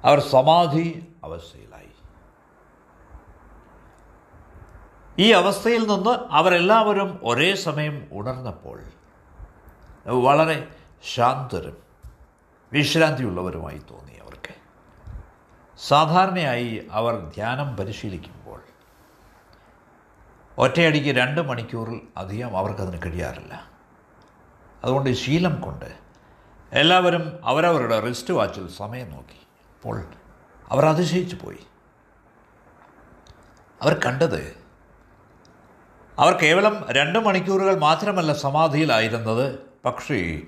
അവർ 0.04 0.20
സമാധി 0.20 1.14
അവസ്ഥയിലായി. 1.25 1.88
ഈ 5.18 5.32
അവസ്ഥയിൽ 5.32 5.87
നിന്ന് 5.87 6.11
അവരെല്ലാവരും 6.30 7.20
ഒരേ 7.23 7.54
സമയം 7.54 8.08
ഉണർന്നപ്പോൾ 8.12 8.82
വളരെ 10.06 10.68
ശാന്തരും 11.14 11.76
വിശ്രാന്തിയുള്ളവരുമായി 12.73 13.78
തോന്നി 13.78 14.12
അവർക്ക്. 14.12 14.54
സാധാരണയായി 15.78 16.88
അവർ 16.90 17.14
ധ്യാനം 17.35 17.76
പരിശീലിക്കുമ്പോൾ 17.76 18.38
ഒറ്റയടിക്ക് 20.58 21.18
രണ്ട് 21.18 21.40
മണിക്കൂറിൽ 21.40 22.00
അധികം 22.16 22.56
അവർക്കതിന് 22.56 23.02
കഴിയാറില്ല. 23.06 23.68
അതുകൊണ്ട് 24.84 25.12
ശീലം 25.12 25.60
കൊണ്ട് 25.60 25.98
എല്ലാവരും 26.72 27.38
അവരവരുടെ 27.44 28.00
റിസ്റ്റ് 28.00 28.34
വാച്ചിൽ 28.34 28.68
സമയം 28.68 29.10
നോക്കി. 29.10 29.46
അപ്പോൾ 29.74 30.04
അവർ 30.68 30.86
അതിശയിച്ചു 30.86 31.36
പോയി. 31.36 31.58
അവർ 33.82 34.00
കണ്ടത് 34.06 34.56
അവർ 36.18 36.32
കേവലം 36.32 36.86
രണ്ട് 36.90 37.18
മണിക്കൂറുകൾ 37.18 37.78
മാത്രമല്ല 37.78 38.32
സമാധിയിലായിരുന്നത്. 38.32 39.58
പക്ഷേ 39.84 40.40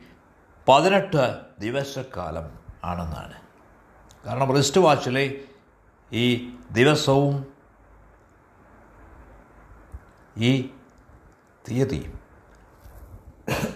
പതിനെട്ട് 0.68 1.40
ദിവസക്കാലം 1.60 2.58
ആണെന്നാണ്. 2.84 3.34
കാരണം 4.26 4.56
റിസ്റ്റ് 4.56 4.80
വാച്ചിലെ 4.80 5.40
ഈ 6.12 6.50
ദിവസവും 6.70 7.59
ഈ 10.40 10.70
തീയതി 11.70 12.12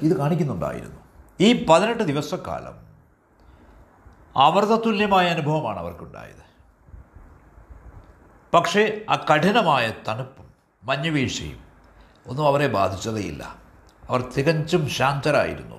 ഇത് 0.03 0.19
കാണിക്കുന്നുണ്ടായിരുന്നു. 0.19 1.01
ഈ 1.41 1.67
പതിനെട്ട് 1.67 2.03
ദിവസക്കാലം 2.03 2.85
അമൃതതുല്യമായ 4.37 5.29
അനുഭവമാണ് 5.29 5.79
അവർക്കുണ്ടായത്. 5.79 6.45
പക്ഷേ 8.55 9.05
ആ 9.11 9.25
കഠിനമായ 9.33 9.93
തണുപ്പും 10.09 10.55
മഞ്ഞുവീഴ്ചയും 10.85 11.65
ഒന്നും 12.27 12.47
അവരെ 12.47 12.67
ബാധിച്ചതേയില്ല. 12.67 13.57
അവർ 14.09 14.33
തികച്ചും 14.39 14.89
ശാന്തരായിരുന്നു. 14.89 15.77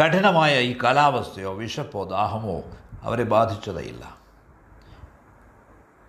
കഠിനമായ 0.00 0.60
ഈ 0.60 0.78
കാലാവസ്ഥയോ 0.82 1.52
വിശപ്പോ 1.52 2.04
ദാഹമോ 2.04 2.62
അവരെ 3.02 3.24
ബാധിച്ചതേയില്ല. 3.24 4.16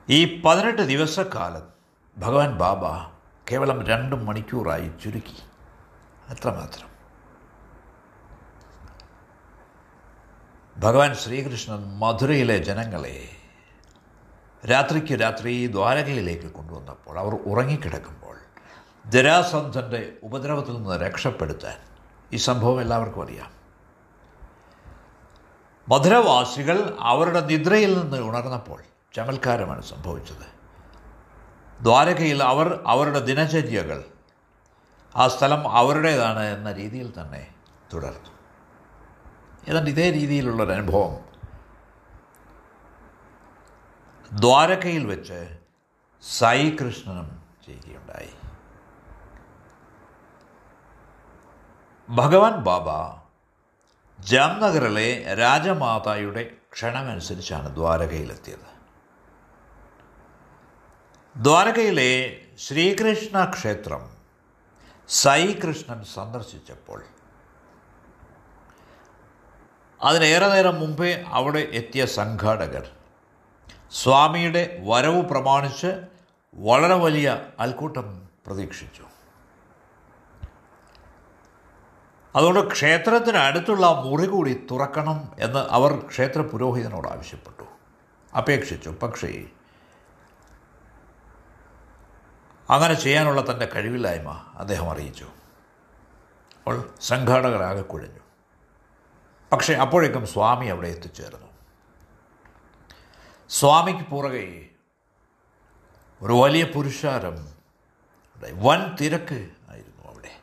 ഈ 0.10 0.42
പതിനെട്ട് 0.42 0.82
ദിവസക്കാലം 0.82 1.62
ഭഗവാൻ 2.18 2.58
ബാബ 2.58 2.86
കേവലം 3.51 3.88
രണ്ട് 3.88 4.15
മണിക്കൂറായി 4.15 4.91
ചുരുക്കി. 5.03 5.38
അത്രമാത്രം. 6.29 6.89
ഭഗവാൻ 10.77 11.15
ശ്രീകൃഷ്ണൻ 11.15 12.00
മധുരയിലെ 12.00 12.58
ജനങ്ങളെ 12.58 13.29
രാത്രിക്ക് 14.72 15.22
രാത്രി 15.22 15.68
ദ്വാരകയിലേക്ക് 15.68 16.51
കൊണ്ടുവന്നപ്പോൾ 16.51 17.20
അവർ 17.20 17.34
ഉറങ്ങിക്കിടക്കുമ്പോൾ 17.34 18.36
ജരാസന്ധന്റെ 19.06 20.13
ഉപദ്രവത്തിൽ 20.24 20.74
നിന്ന് 20.74 20.96
രക്ഷപ്പെടുത്താൻ 20.96 21.77
ഈ 22.34 22.38
സംഭവം 22.38 22.82
എല്ലാവർക്കും 22.82 23.24
അറിയാം. 23.24 23.51
മധുരവാസികൾ 25.89 26.98
അവരുടെ 27.00 27.39
നിദ്രയിൽ 27.39 28.00
നിന്ന് 28.00 28.18
ഉണർന്നപ്പോൾ 28.18 28.84
ചമൽക്കാരമാണ് 29.13 29.82
സംഭവിച്ചത്. 29.82 30.59
ദ്വാരകയിൽ 31.81 32.43
അവർ 32.43 32.83
അവരുടെ 32.88 33.19
ദിനചര്യകൾ 33.19 34.03
ആ 35.15 35.27
സ്ഥലം 35.27 35.67
അവരുടേതാണ് 35.67 36.39
എന്ന 36.39 36.71
രീതിയിൽ 36.71 37.13
തന്നെ 37.21 37.53
തുടർന്നു. 37.93 38.29
ഏതാണ്ട് 39.67 39.89
ഇതേ 39.89 40.12
രീതിയിലുള്ളൊരു 40.12 40.71
അനുഭവം 40.71 41.29
ദ്വാരകയിൽ 44.39 45.05
വെച്ച് 45.05 45.57
സായി 46.38 46.77
കൃഷ്ണനും 46.81 47.43
ചെയ്യുകയുണ്ടായി. 47.65 48.29
ഭഗവാൻ 52.09 52.51
ബാബ 52.51 52.89
ജാംനഗറിലെ 54.19 55.36
രാജമാതായുടെ 55.36 56.51
ക്ഷണമനുസരിച്ചാണ് 56.74 57.75
ദ്വാരകയിലെത്തിയത്. 57.75 58.78
ദ്വാരകയിലെ 61.38 62.41
ശ്രീകൃഷ്ണ 62.59 63.45
ക്ഷേത്രം 63.45 64.09
സായി 65.09 65.51
കൃഷ്ണൻ 65.53 66.03
സന്ദർശിച്ചപ്പോൾ 66.03 67.03
അതിനേറെ 70.01 70.48
നേരം 70.48 70.79
മുമ്പേ 70.79 71.24
അവിടെ 71.27 71.59
എത്തിയ 71.59 72.05
സംഘാടകർ 72.05 72.89
സ്വാമിയുടെ 73.92 74.81
വരവ് 74.87 75.22
പ്രമാണിച്ച് 75.22 76.01
വളരെ 76.53 76.96
വലിയ 76.96 77.46
അൽക്കൂട്ടം 77.59 78.29
പ്രതീക്ഷിച്ചു. 78.48 79.03
അതുകൊണ്ട് 82.35 82.72
ക്ഷേത്രത്തിന് 82.72 83.37
അടുത്തുള്ള 83.37 84.03
മുറി 84.05 84.25
കൂടി 84.25 84.68
തുറക്കണം 84.72 85.31
എന്ന് 85.39 85.59
അവർ 85.59 86.07
ക്ഷേത്ര 86.07 86.42
പുരോഹിതനോട് 86.42 87.07
ആവശ്യപ്പെട്ടു. 87.07 87.63
അപേക്ഷിച്ചു. 88.37 88.89
പക്ഷേ 88.89 89.44
അങ്ങനെ 92.70 92.94
ചെയ്യാനുള്ള 92.94 93.53
തന്റെ 93.53 93.66
കഴിവില്ലായ്മ 93.66 94.46
അദ്ദേഹം 94.55 94.92
അറിയിച്ചു. 94.92 95.24
അപ്പോൾ 96.58 96.90
സംഘാടകരാകെ 97.01 97.82
കുഴഞ്ഞു. 97.82 98.20
പക്ഷേ 99.51 99.74
അപ്പോഴേക്കും 99.74 100.27
സ്വാമി 100.27 100.66
അവിടെ 100.66 100.88
എത്തിച്ചേർന്നു. 100.88 101.48
സ്വാമിക്ക് 103.50 104.10
പുറകെ 104.10 104.70
ഒരു 106.22 106.34
വലിയ 106.34 106.64
പുരുഷാരം. 106.64 107.53
വൻ 108.53 108.96
തിരക്ക് 108.96 109.50
ആയിരുന്നു 109.70 110.12
അവിടെ. 110.12 110.40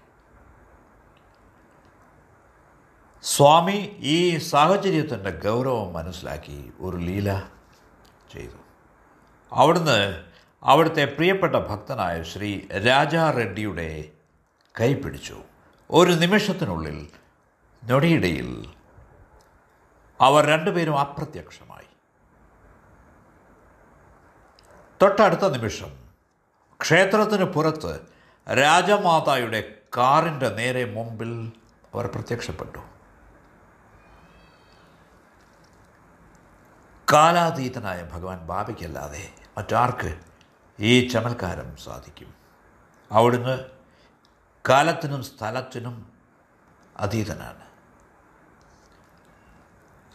സ്വാമി 3.22 3.96
ഈ 3.98 4.38
സാഹചര്യത്തിന്റെ 4.38 5.30
ഗൗരവം 5.30 5.92
മനസ്സിലാക്കി 5.92 6.72
ഒരു 6.80 6.96
ലീല 6.96 7.42
ചെയ്തു. 8.32 8.56
അവിടുന്ന് 9.52 10.24
അവിടുത്തെ 10.62 11.04
പ്രിയപ്പെട്ട 11.04 11.54
ഭക്തനായ 11.54 12.22
ശ്രീ 12.22 12.60
രാജാ 12.86 13.30
റെഡ്ഡിയുടെ 13.30 14.08
കൈ 14.80 14.94
പിടിച്ചു. 14.94 15.42
ഒരു 15.90 16.12
നിമിഷത്തിനുള്ളിൽ 16.12 17.08
നൊടിയിടയിൽ 17.84 18.74
അവർ 20.20 20.46
രണ്ടുപേരും 20.46 20.98
അപ്രത്യക്ഷമായി. 20.98 21.86
തൊട്ടടുത്ത 25.02 25.48
നിമിഷം 25.48 25.96
ക്ഷേത്രത്തിന് 26.80 27.44
പുറത്ത് 27.44 28.00
രാജമാതായുടെ 28.48 29.74
കാറിന്റെ 29.96 30.48
നേരെ 30.48 30.84
മുമ്പിൽ 30.84 31.52
അവർ 31.94 32.06
പ്രത്യക്ഷപ്പെട്ടു. 32.06 32.78
കാലാതീതനായ 37.12 38.08
ഭഗവാൻ 38.12 38.46
ബാബയ്ക്കല്ലാതെ 38.46 39.30
മറ്റാർക്ക് 39.58 40.25
ഈ 40.80 41.08
ചമൽക്കാരം 41.08 41.76
സാധിക്കും. 41.76 42.34
അവിടുന്ന് 43.12 43.58
കാലത്തിനും 44.68 45.22
സ്ഥലത്തിനും 45.22 46.12
അതീതനാണ്. 46.96 47.66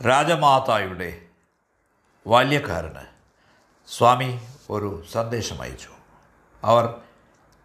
രാജമാതായുടെ 0.07 1.27
ബാല്യക്കാരന് 2.27 3.05
സ്വാമി 3.87 4.41
ഒരു 4.69 5.03
സന്ദേശം 5.11 5.61
അയച്ചു 5.61 5.89
അവർ 6.63 7.01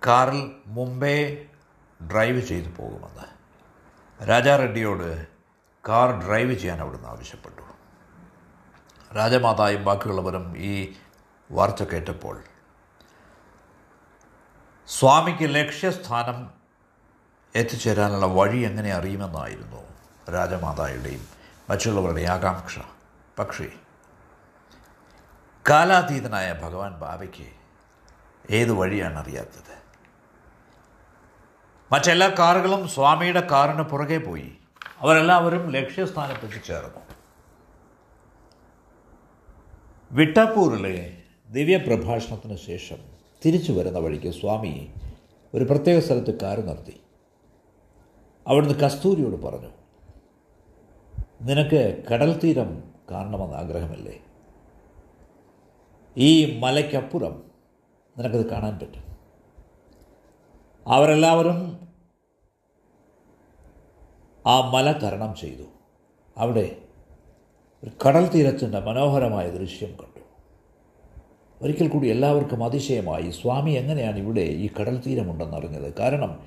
കാറിൽ 0.06 0.52
മുംബൈ 0.66 1.34
ഡ്രൈവ് 2.10 2.40
ചെയ്തു 2.40 2.68
പോകുമെന്ന്. 2.68 3.36
രാജാ 4.28 4.56
റെഡ്ഡിയോട് 4.56 5.26
കാർ 5.88 6.26
ഡ്രൈവ് 6.26 6.54
ചെയ്യാൻ 6.54 6.80
അവിടുന്ന് 6.80 7.08
ആവശ്യപ്പെട്ടു. 7.08 7.62
രാജമാതായും 9.14 9.84
ബാക്കിയുള്ളവരും 9.84 10.58
ഈ 10.58 10.94
വാർത്ത 11.50 11.84
കേട്ടപ്പോൾ 11.84 12.44
സ്വാമിക്ക് 14.88 15.54
ലക്ഷ്യസ്ഥാനം 15.54 16.50
എത്തിച്ചേരാനുള്ള 17.54 18.26
വഴി 18.26 18.58
എങ്ങനെ 18.58 18.92
അറിയുമെന്നായിരുന്നു 18.92 19.82
രാജമാതായുടെയും 20.32 21.28
മറ്റുള്ളവരുടെയും 21.70 22.28
ആകാംക്ഷ. 22.28 22.78
പക്ഷേ 23.38 23.68
കാലാതീതനായ 25.70 26.60
ഭഗവാൻ 26.62 26.92
ബാബയ്ക്ക് 26.92 27.48
ഏത് 28.50 28.72
വഴിയാണ് 28.72 29.18
അറിയാത്തത്? 29.18 29.74
മറ്റെല്ലാ 31.92 32.28
കാറുകളും 32.28 32.88
സ്വാമിയുടെ 32.88 33.40
കാറിന് 33.40 33.82
പുറകെ 33.82 34.18
പോയി. 34.18 34.58
അവരെല്ലാവരും 35.00 35.70
ലക്ഷ്യസ്ഥാനത്തേക്ക് 35.70 36.64
ചേർന്നു 36.64 37.00
വിട്ടാപ്പൂരിലെ 40.12 41.22
ദിവ്യപ്രഭാഷണത്തിന് 41.48 42.56
ശേഷം 42.56 43.15
തിരിച്ചു 43.44 43.72
വരുന്ന 43.72 43.98
വഴിക്ക് 43.98 44.30
സ്വാമി 44.30 44.94
ഒരു 45.54 45.64
പ്രത്യേക 45.64 45.98
സ്ഥലത്ത് 45.98 46.40
കാറ് 46.40 46.68
നിർത്തി. 46.68 47.00
അവിടുന്ന് 48.46 48.74
കസ്തൂരിയോട് 48.74 49.42
പറഞ്ഞു 49.42 49.68
നിനക്ക് 51.42 52.04
കടൽ 52.12 52.38
തീരം 52.38 52.84
കാണണമെന്ന് 53.10 53.56
ആഗ്രഹമല്ലേ? 53.56 54.20
ഈ 56.16 56.58
മലയ്ക്കപ്പുറം 56.58 57.50
നിനക്കത് 58.18 58.50
കാണാൻ 58.50 58.78
പറ്റും. 58.78 59.16
അവരെല്ലാവരും 60.86 61.88
ആ 64.46 64.70
മല 64.70 64.92
തരണം 64.92 65.34
ചെയ്തു. 65.34 65.62
അവിടെ 66.36 66.76
ഒരു 67.84 67.90
കടൽ 68.06 68.28
തീരത്തിന്റെ 68.28 68.80
മനോഹരമായ 68.80 69.50
ദൃശ്യം 69.50 69.90
കണ്ടു. 69.90 70.15
ഒരിക്കൽ 71.62 71.88
കൂടി 71.88 72.08
എല്ലാവർക്കും 72.08 72.64
അതിശയമായി 72.64 73.30
സ്വാമി 73.30 73.70
എങ്ങനെയാണ് 73.70 74.16
ഇവിടെ 74.16 74.40
ഈ 74.40 74.70
കടൽ 74.80 75.02
തീരമുണ്ടെന്നറിഞ്ഞത് 75.06 75.94
കാരണം 75.94 76.40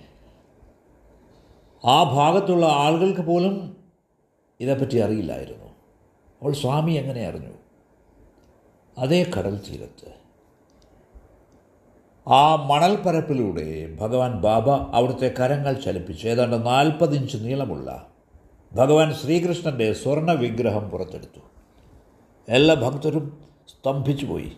ആ 1.86 2.04
ഭാഗത്തുള്ള 2.04 2.66
ആളുകൾക്ക് 2.66 3.22
പോലും 3.22 3.78
ഇതേപ്പറ്റി 4.60 4.98
അറിയില്ലായിരുന്നു. 4.98 5.66
അപ്പോൾ 6.40 6.54
സ്വാമി 6.54 6.92
എങ്ങനെ 6.92 7.28
അറിഞ്ഞു? 7.28 7.54
അതേ 8.98 9.32
കടൽ 9.38 9.58
തീരത്ത്. 9.58 10.14
ആ 12.28 12.56
മണൽപ്പരപ്പിലൂടെ 12.56 13.96
ഭഗവാൻ 13.96 14.32
ബാബ 14.42 14.70
അവിടുത്തെ 14.70 15.34
കരങ്ങൾ 15.40 15.74
ചലിപ്പിച്ച്. 15.74 16.28
ഏതാണ്ട് 16.28 16.66
നാൽപ്പതിഞ്ച് 16.66 17.38
നീളമുള്ള 17.38 18.08
ഭഗവാൻ 18.74 19.14
ശ്രീകൃഷ്ണന്റെ 19.14 19.94
സ്വർണ 19.94 20.32
വിഗ്രഹം 20.32 20.90
പുറത്തെടുത്തു. 20.90 21.40
എല്ലാ 22.50 22.76
ഭക്തരും 22.76 23.44
സ്തംഭിച്ചു 23.68 24.26
പോയി 24.26 24.52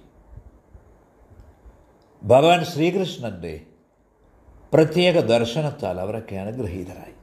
ഭഗവാൻ 2.23 2.65
ശ്രീകൃഷ്ണന്റെ 2.65 3.61
പ്രത്യേക 4.73 5.19
ദർശനത്താൽ 5.19 5.99
അവരൊക്കെ 5.99 6.35
അനുഗ്രഹീതരായി. 6.35 7.13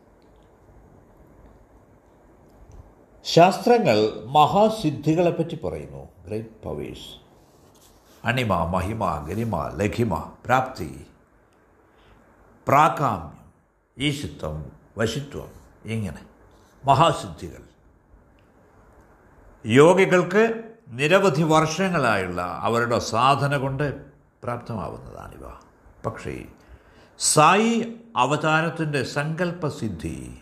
ശാസ്ത്രങ്ങൾ 3.24 4.24
മഹാസിദ്ധികളെപ്പറ്റി 4.24 5.56
പറയുന്നു. 5.56 6.08
ഗ്രേറ്റ് 6.26 6.62
പവേഴ്സ് 6.64 7.20
അണിമ 8.24 8.64
മഹിമ 8.64 9.26
ഗരിമ 9.28 9.68
ലഘിമ 9.68 10.18
പ്രാപ്തി 10.18 11.06
പ്രാകാമ്യം 12.68 13.52
ഈശിത്വം 13.98 14.72
വശിത്വം 14.98 15.52
ഇങ്ങനെ 15.84 16.22
മഹാസിദ്ധികൾ. 16.84 17.62
യോഗികൾക്ക് 19.66 20.74
നിരവധി 20.88 21.42
വർഷങ്ങളായുള്ള 21.42 22.42
അവരുടെ 22.42 22.98
സാധന 22.98 23.56
കൊണ്ട് 23.56 24.07
പ്രാപ്തമാവുന്നതാണിവ. 24.48 25.48
പക്ഷേ 26.06 26.44
സായി 27.18 28.00
അവതാരത്തിന്റെ 28.16 29.02
സങ്കല്പസിദ്ധി 29.02 30.38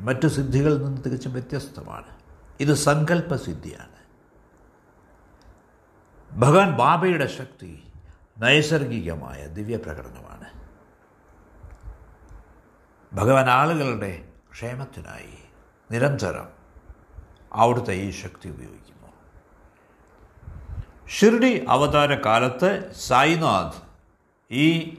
മറ്റു 0.00 0.28
സിദ്ധികളിൽ 0.28 0.84
നിന്ന് 0.84 1.02
തികച്ചും 1.04 1.32
വ്യത്യസ്തമാണ്. 1.32 2.16
ഇത് 2.60 2.74
സങ്കല്പസിദ്ധിയാണ്. 2.74 3.94
ഭഗവാൻ 6.32 6.72
ബാബയുടെ 6.72 7.26
ശക്തി 7.26 7.92
നൈസർഗികമായ 8.38 9.46
ദിവ്യപ്രകടനമാണ്. 9.46 10.48
ഭഗവാൻ 13.14 13.50
ആളുകളുടെ 13.50 14.28
ക്ഷേമത്തിനായി 14.52 15.38
നിരന്തരം 15.90 16.48
അവിടുത്തെ 17.52 17.92
ഈ 17.92 18.10
ശക്തി 18.10 18.48
ഉപയോഗിക്കുന്നു 18.48 18.93
ഷിർഡി 21.08 21.66
അവതാര 21.68 22.14
കാലത്ത് 22.14 22.92
സായിനാഥ് 22.92 23.80
ഈ 24.50 24.98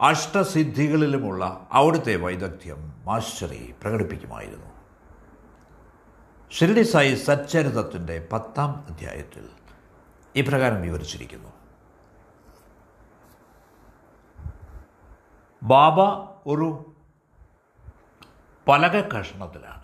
അഷ്ടസിദ്ധികളിലുമുള്ള 0.00 1.66
അവിടുത്തെ 1.72 2.16
വൈദഗ്ധ്യം 2.16 2.92
മാസ്റ്ററി 3.04 3.74
പ്രകടിപ്പിക്കുമായിരുന്നു. 3.82 4.66
ഷിർഡി 6.52 6.82
സായി 6.82 7.14
സച്ചരിതത്തിന്റെ 7.14 8.28
പത്താം 8.32 8.86
അധ്യായത്തിൽ 8.90 9.48
ഇപ്രകാരം 10.36 10.82
വിവരിച്ചിരിക്കുന്നു. 10.82 11.48
ബാബ 15.62 16.00
ഒരു 16.46 16.94
പലക 18.68 19.08
കഷ്ണത്തിലാണ്. 19.08 19.82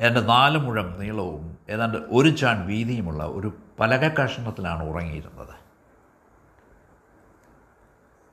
എന്റെ 0.00 0.20
നാല് 0.20 0.58
മുഴം 0.58 1.00
നീളവും 1.00 1.58
ഏതാണ്ട് 1.70 1.98
ഒരു 1.98 2.28
ചാൺ 2.28 2.66
വീതിയുമുള്ള 2.66 3.24
ഒരു 3.24 3.52
പലക 3.80 4.14
കഷ്ണത്തിലാണ് 4.14 4.82
ഉറങ്ങിയിരുന്നത്. 4.82 5.54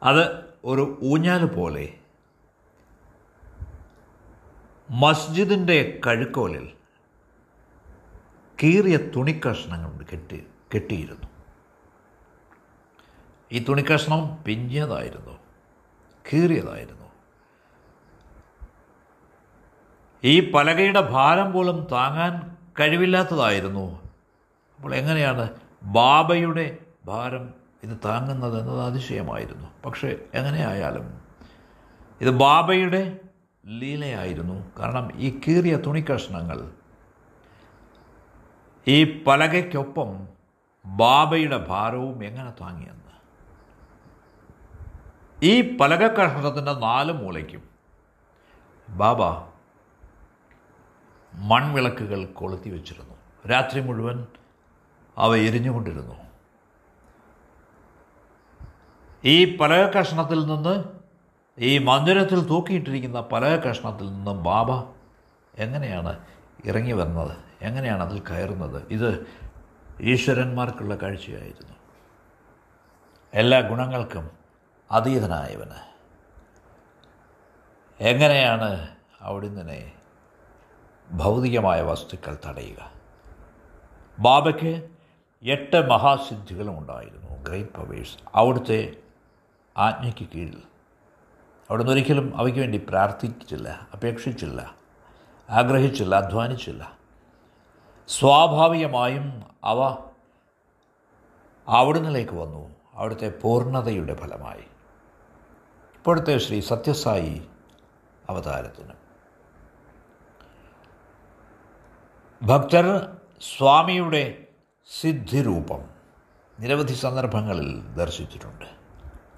അത് 0.04 0.46
ഒരു 0.66 1.00
ഊഞ്ഞാൽ 1.04 1.46
പോലെ 1.46 2.00
മസ്ജിദിന്റെ 4.90 6.02
കഴുക്കോലിൽ 6.08 6.72
കീറിയ 8.64 8.98
തുണിക്കഷ്ണം 8.98 9.84
കൊണ്ട് 9.84 10.04
കെട്ടി 10.04 10.48
കെട്ടിയിരുന്നു. 10.76 11.28
ഈ 13.52 13.64
തുണിക്കഷ്ണം 13.64 14.44
പിഞ്ഞതായിരുന്നു 14.44 15.40
കീറിയതായിരുന്നു. 16.34 17.06
ഈ 20.24 20.52
പലകയുടെ 20.52 21.02
ഭാരം 21.02 21.52
പോലും 21.52 21.88
താങ്ങാൻ 21.92 22.58
കഴിവില്ലാത്തതായിരുന്നു 22.80 24.05
അപ്പോൾ 24.78 24.96
എങ്ങനെയാണ് 24.96 25.56
ബാബയുടെ 25.84 26.78
ഭാരം 27.06 27.54
ഇത് 27.84 27.98
താങ്ങുന്നത് 28.06 28.60
എന്നത് 28.60 28.82
അതിശയമായിരുന്നു. 28.82 29.68
പക്ഷേ 29.86 30.18
എങ്ങനെയായാലും 30.34 31.22
ഇത് 32.22 32.30
ബാബയുടെ 32.30 33.20
ലീലയായിരുന്നു. 33.66 34.72
കാരണം 34.80 35.12
ഈ 35.16 35.40
കീറിയ 35.48 35.76
തുണിക്കഷ്ണങ്ങൾ 35.76 36.72
ഈ 38.88 39.24
പലകയ്ക്കൊപ്പം 39.24 40.28
ബാബയുടെ 40.86 41.58
ഭാരവും 41.58 42.24
എങ്ങനെ 42.26 42.52
താങ്ങിയെന്ന്? 42.62 43.06
ഈ 45.44 45.78
പലക 45.78 46.14
കഷ്ണത്തിന്റെ 46.14 46.74
നാല് 46.74 47.12
മൂലയ്ക്കും 47.12 47.70
ബാബ 48.90 49.22
മൺവിളക്കുകൾ 51.36 52.26
കൊളുത്തി 52.26 52.70
വച്ചിരുന്നു. 52.70 53.48
രാത്രി 53.48 53.82
മുഴുവൻ 53.82 54.26
അവ 55.18 55.36
എരിഞ്ഞുകൊണ്ടിരുന്നു. 55.36 56.16
ഈ 59.24 59.58
പലക 59.58 59.92
കഷ്ണത്തിൽ 59.92 60.46
നിന്ന് 60.46 60.84
ഈ 61.58 61.78
മന്ദിരത്തിൽ 61.78 62.48
തൂക്കിയിട്ടിരിക്കുന്ന 62.48 63.22
പലക 63.22 63.60
കഷ്ണത്തിൽ 63.60 64.14
നിന്ന് 64.14 64.32
ബാബ 64.32 64.94
എങ്ങനെയാണ് 65.56 66.20
ഇറങ്ങി 66.66 66.92
വന്നത്? 66.92 67.38
എങ്ങനെയാണ് 67.62 68.04
അതിൽ 68.04 68.20
കയറുന്നത്? 68.20 68.84
ഇത് 68.90 69.28
ഈശ്വരന്മാർക്കുള്ള 70.02 70.96
കാഴ്ചയായിരുന്നു. 70.96 71.74
എല്ലാ 73.34 73.60
ഗുണങ്ങൾക്കും 73.60 74.32
അതീതനായവന്. 74.92 75.96
എങ്ങനെയാണ് 78.00 78.88
അവിടുന്ന് 79.22 79.92
ഭൗതികമായ 81.12 81.82
വസ്തുക്കൾ 81.82 82.38
തടയുക? 82.46 82.92
ബാബയ്ക്ക് 84.20 84.95
എട്ട് 85.46 85.90
മഹാസിദ്ധികളും 85.90 86.80
ഉണ്ടായിരുന്നു. 86.80 87.44
ഗ്രേറ്റ് 87.44 87.72
പവേഴ്സ് 87.72 88.18
അവിടുത്തെ 88.36 88.94
ആജ്ഞയ്ക്ക് 89.78 90.30
കീഴിൽ. 90.36 90.62
അവിടുന്ന് 91.70 91.92
ഒരിക്കലും 91.92 92.38
അവയ്ക്ക് 92.38 92.60
വേണ്ടി 92.60 92.86
പ്രാർത്ഥിച്ചില്ല 92.90 93.88
അപേക്ഷിച്ചില്ല 93.94 94.76
ആഗ്രഹിച്ചില്ല 95.50 96.16
അധ്വാനിച്ചില്ല. 96.16 96.98
സ്വാഭാവികമായും 98.08 99.44
അവ 99.64 99.98
അവിടുന്നിലേക്ക് 101.68 102.34
വന്നു. 102.34 102.76
അവിടുത്തെ 102.94 103.34
പൂർണതയുടെ 103.44 104.16
ഫലമായി. 104.16 104.64
ഇപ്പോഴത്തെ 105.96 106.38
ശ്രീ 106.38 106.60
സത്യസായി 106.60 107.48
അവതാരത്തിന്. 108.30 108.94
ഭക്തർ 112.44 113.18
സ്വാമിയുടെ 113.58 114.45
സിദ്ധിരൂപം 114.90 115.90
നിരവധി 116.60 116.94
സന്ദർഭങ്ങളിൽ 116.94 117.82
ദർശിച്ചിട്ടുണ്ട്. 117.82 118.66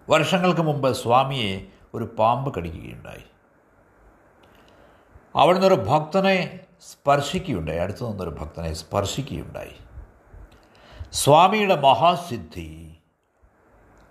വർഷങ്ങൾക്ക് 0.09 0.61
മുമ്പ് 0.61 0.93
സ്വാമിയെ 0.93 1.65
ഒരു 1.93 2.15
പാമ്പ് 2.19 2.55
കടിക്കുകയുണ്ടായി. 2.55 3.23
അവിടുന്ന് 5.35 5.67
ഒരു 5.67 5.75
ഭക്തനെ 5.75 6.59
സ്പർശിക്കുകയുണ്ടായി. 6.81 7.77
അടുത്തു 7.77 8.05
നിന്നൊരു 8.05 8.29
ഭക്തനെ 8.29 8.73
സ്പർശിക്കുകയുണ്ടായി. 8.73 9.75
സ്വാമിയുടെ 11.11 11.75
മഹാസിദ്ധി 11.75 12.97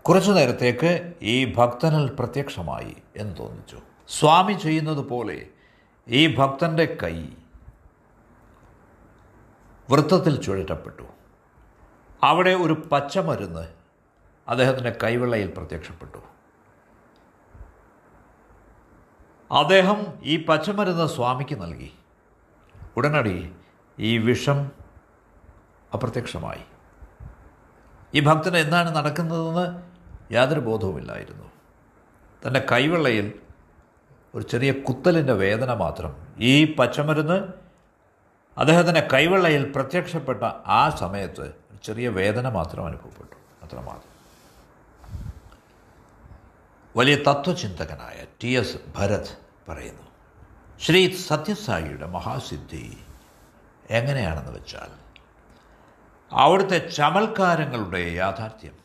കുറച്ചു 0.03 0.31
നേരത്തേക്ക് 0.31 1.13
ഈ 1.23 1.55
ഭക്തനിൽ 1.55 2.11
പ്രത്യക്ഷമായി 2.19 2.97
എന്ന് 3.17 3.37
തോന്നിച്ചു. 3.37 3.79
സ്വാമി 4.09 4.53
ചെയ്യുന്നത് 4.53 5.09
പോലെ 5.09 5.47
ഈ 6.09 6.37
ഭക്തന്റെ 6.37 6.99
കൈ 7.03 7.27
വൃത്തത്തിൽ 9.91 10.43
ചുഴറ്റപ്പെട്ടു. 10.43 11.03
അവിടെ 12.27 12.51
ഒരു 12.51 12.89
പച്ചമരുന്ന് 12.93 13.69
അദ്ദേഹത്തിന്റെ 14.49 14.97
കൈവെള്ളയിൽ 15.03 15.55
പ്രത്യക്ഷപ്പെട്ടു. 15.57 16.19
അദ്ദേഹം 19.55 20.07
ഈ 20.23 20.45
പച്ചമരുന്ന് 20.45 21.07
സ്വാമിക്ക് 21.07 21.63
നൽകി. 21.63 21.93
ഉടനടി 22.97 23.53
ഈ 23.99 24.19
വിഷം 24.19 24.71
അപ്രത്യക്ഷമായി. 25.95 26.61
ഈ 28.15 28.21
ഭക്തന് 28.21 28.57
എന്താണ് 28.57 28.97
നടക്കുന്നതെന്ന് 28.97 29.83
യാതൊരു 30.35 30.61
ബോധവുമില്ലായിരുന്നു. 30.61 31.51
തന്റെ 32.47 32.67
കൈവെള്ളയിൽ 32.73 33.33
ഒരു 34.35 34.45
ചെറിയ 34.45 34.73
കുത്തലിന്റെ 34.73 35.33
വേദന 35.33 35.75
മാത്രം. 35.75 36.17
ഈ 36.39 36.75
പച്ചമരുന്ന് 36.75 37.49
അദ്ദേഹത്തിന്റെ 38.59 39.09
കൈവെള്ളയിൽ 39.13 39.73
പ്രത്യക്ഷപ്പെട്ട 39.73 40.45
ആ 40.67 40.89
സമയത്ത് 40.89 41.66
ചെറിയ 41.87 42.09
വേദന 42.09 42.49
മാത്രം 42.49 42.87
അനുഭവപ്പെട്ടു. 42.87 43.37
അത്രമാത്രം 43.65 44.13
വലിയ 46.97 47.17
തത്വചിന്തകനായ 47.17 48.19
ടി 48.43 48.51
എസ് 48.51 48.79
ഭരത് 48.97 49.33
പറയുന്നു 49.69 50.07
ശ്രീ 50.81 51.01
സത്യസായിയുടെ 51.17 52.07
മഹാസിദ്ധി 52.07 52.85
എങ്ങനെയാണെന്ന് 53.91 54.53
വെച്ചാൽ 54.53 54.91
അവിടുത്തെ 56.33 56.79
ചമൽക്കാരങ്ങളുടെ 56.91 58.03
യാഥാർത്ഥ്യം 58.13 58.77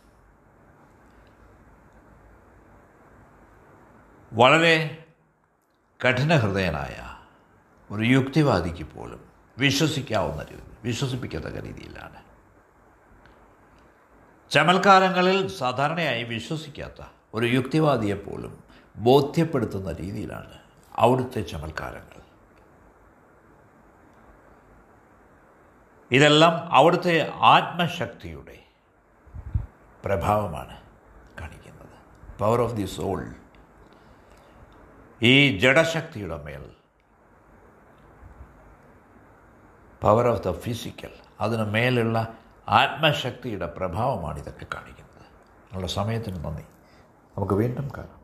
വളരെ 4.33 4.75
കഠിനഹൃദയനായ 5.99 6.97
ഒരു 7.89 8.03
യുക്തിവാദിക്ക് 8.03 8.83
പോലും 8.83 9.21
വിശ്വസിക്കാവുന്ന 9.57 10.43
രീതി 10.43 10.69
വിശ്വസിപ്പിക്കത്തക്ക 10.83 11.59
രീതിയിലാണ്. 11.63 12.19
ചമൽക്കാരങ്ങളിൽ 14.51 15.47
സാധാരണയായി 15.47 16.23
വിശ്വസിക്കാത്ത 16.23 17.05
ഒരു 17.33 17.45
യുക്തിവാദിയെപ്പോലും 17.45 18.63
ബോധ്യപ്പെടുത്തുന്ന 18.95 19.91
രീതിയിലാണ് 19.91 20.59
അവിടുത്തെ 20.95 21.41
ചമൽക്കാരങ്ങൾ. 21.41 22.21
ഇതെല്ലാം 26.11 26.73
അവിടുത്തെ 26.73 27.31
ആത്മശക്തിയുടെ 27.35 28.59
പ്രഭാവമാണ് 30.05 30.77
കാണിക്കുന്നത്. 31.41 32.37
പവർ 32.39 32.61
ഓഫ് 32.61 32.73
ദി 32.73 32.85
സോൾ 32.85 33.35
ഈ 35.21 35.59
ജഡശക്തിയുടെ 35.59 36.43
മേൽ 36.43 36.65
പവർ 40.01 40.27
ഓഫ് 40.27 40.43
ദ 40.43 40.51
ഫിസിക്കൽ 40.51 41.11
അതിന് 41.41 41.65
മേലുള്ള 41.65 42.37
ആത്മശക്തിയുടെ 42.69 43.65
പ്രഭാവമാണ് 43.65 44.39
ഇതൊക്കെ 44.39 44.65
കാണിക്കുന്നത്. 44.73 45.25
ഉള്ള 45.75 45.87
സമയത്തിന് 45.87 46.45
നന്ദി. 46.45 46.63
നമുക്ക് 47.37 47.53
വീണ്ടും 47.53 47.89
കാണാം. 47.97 48.20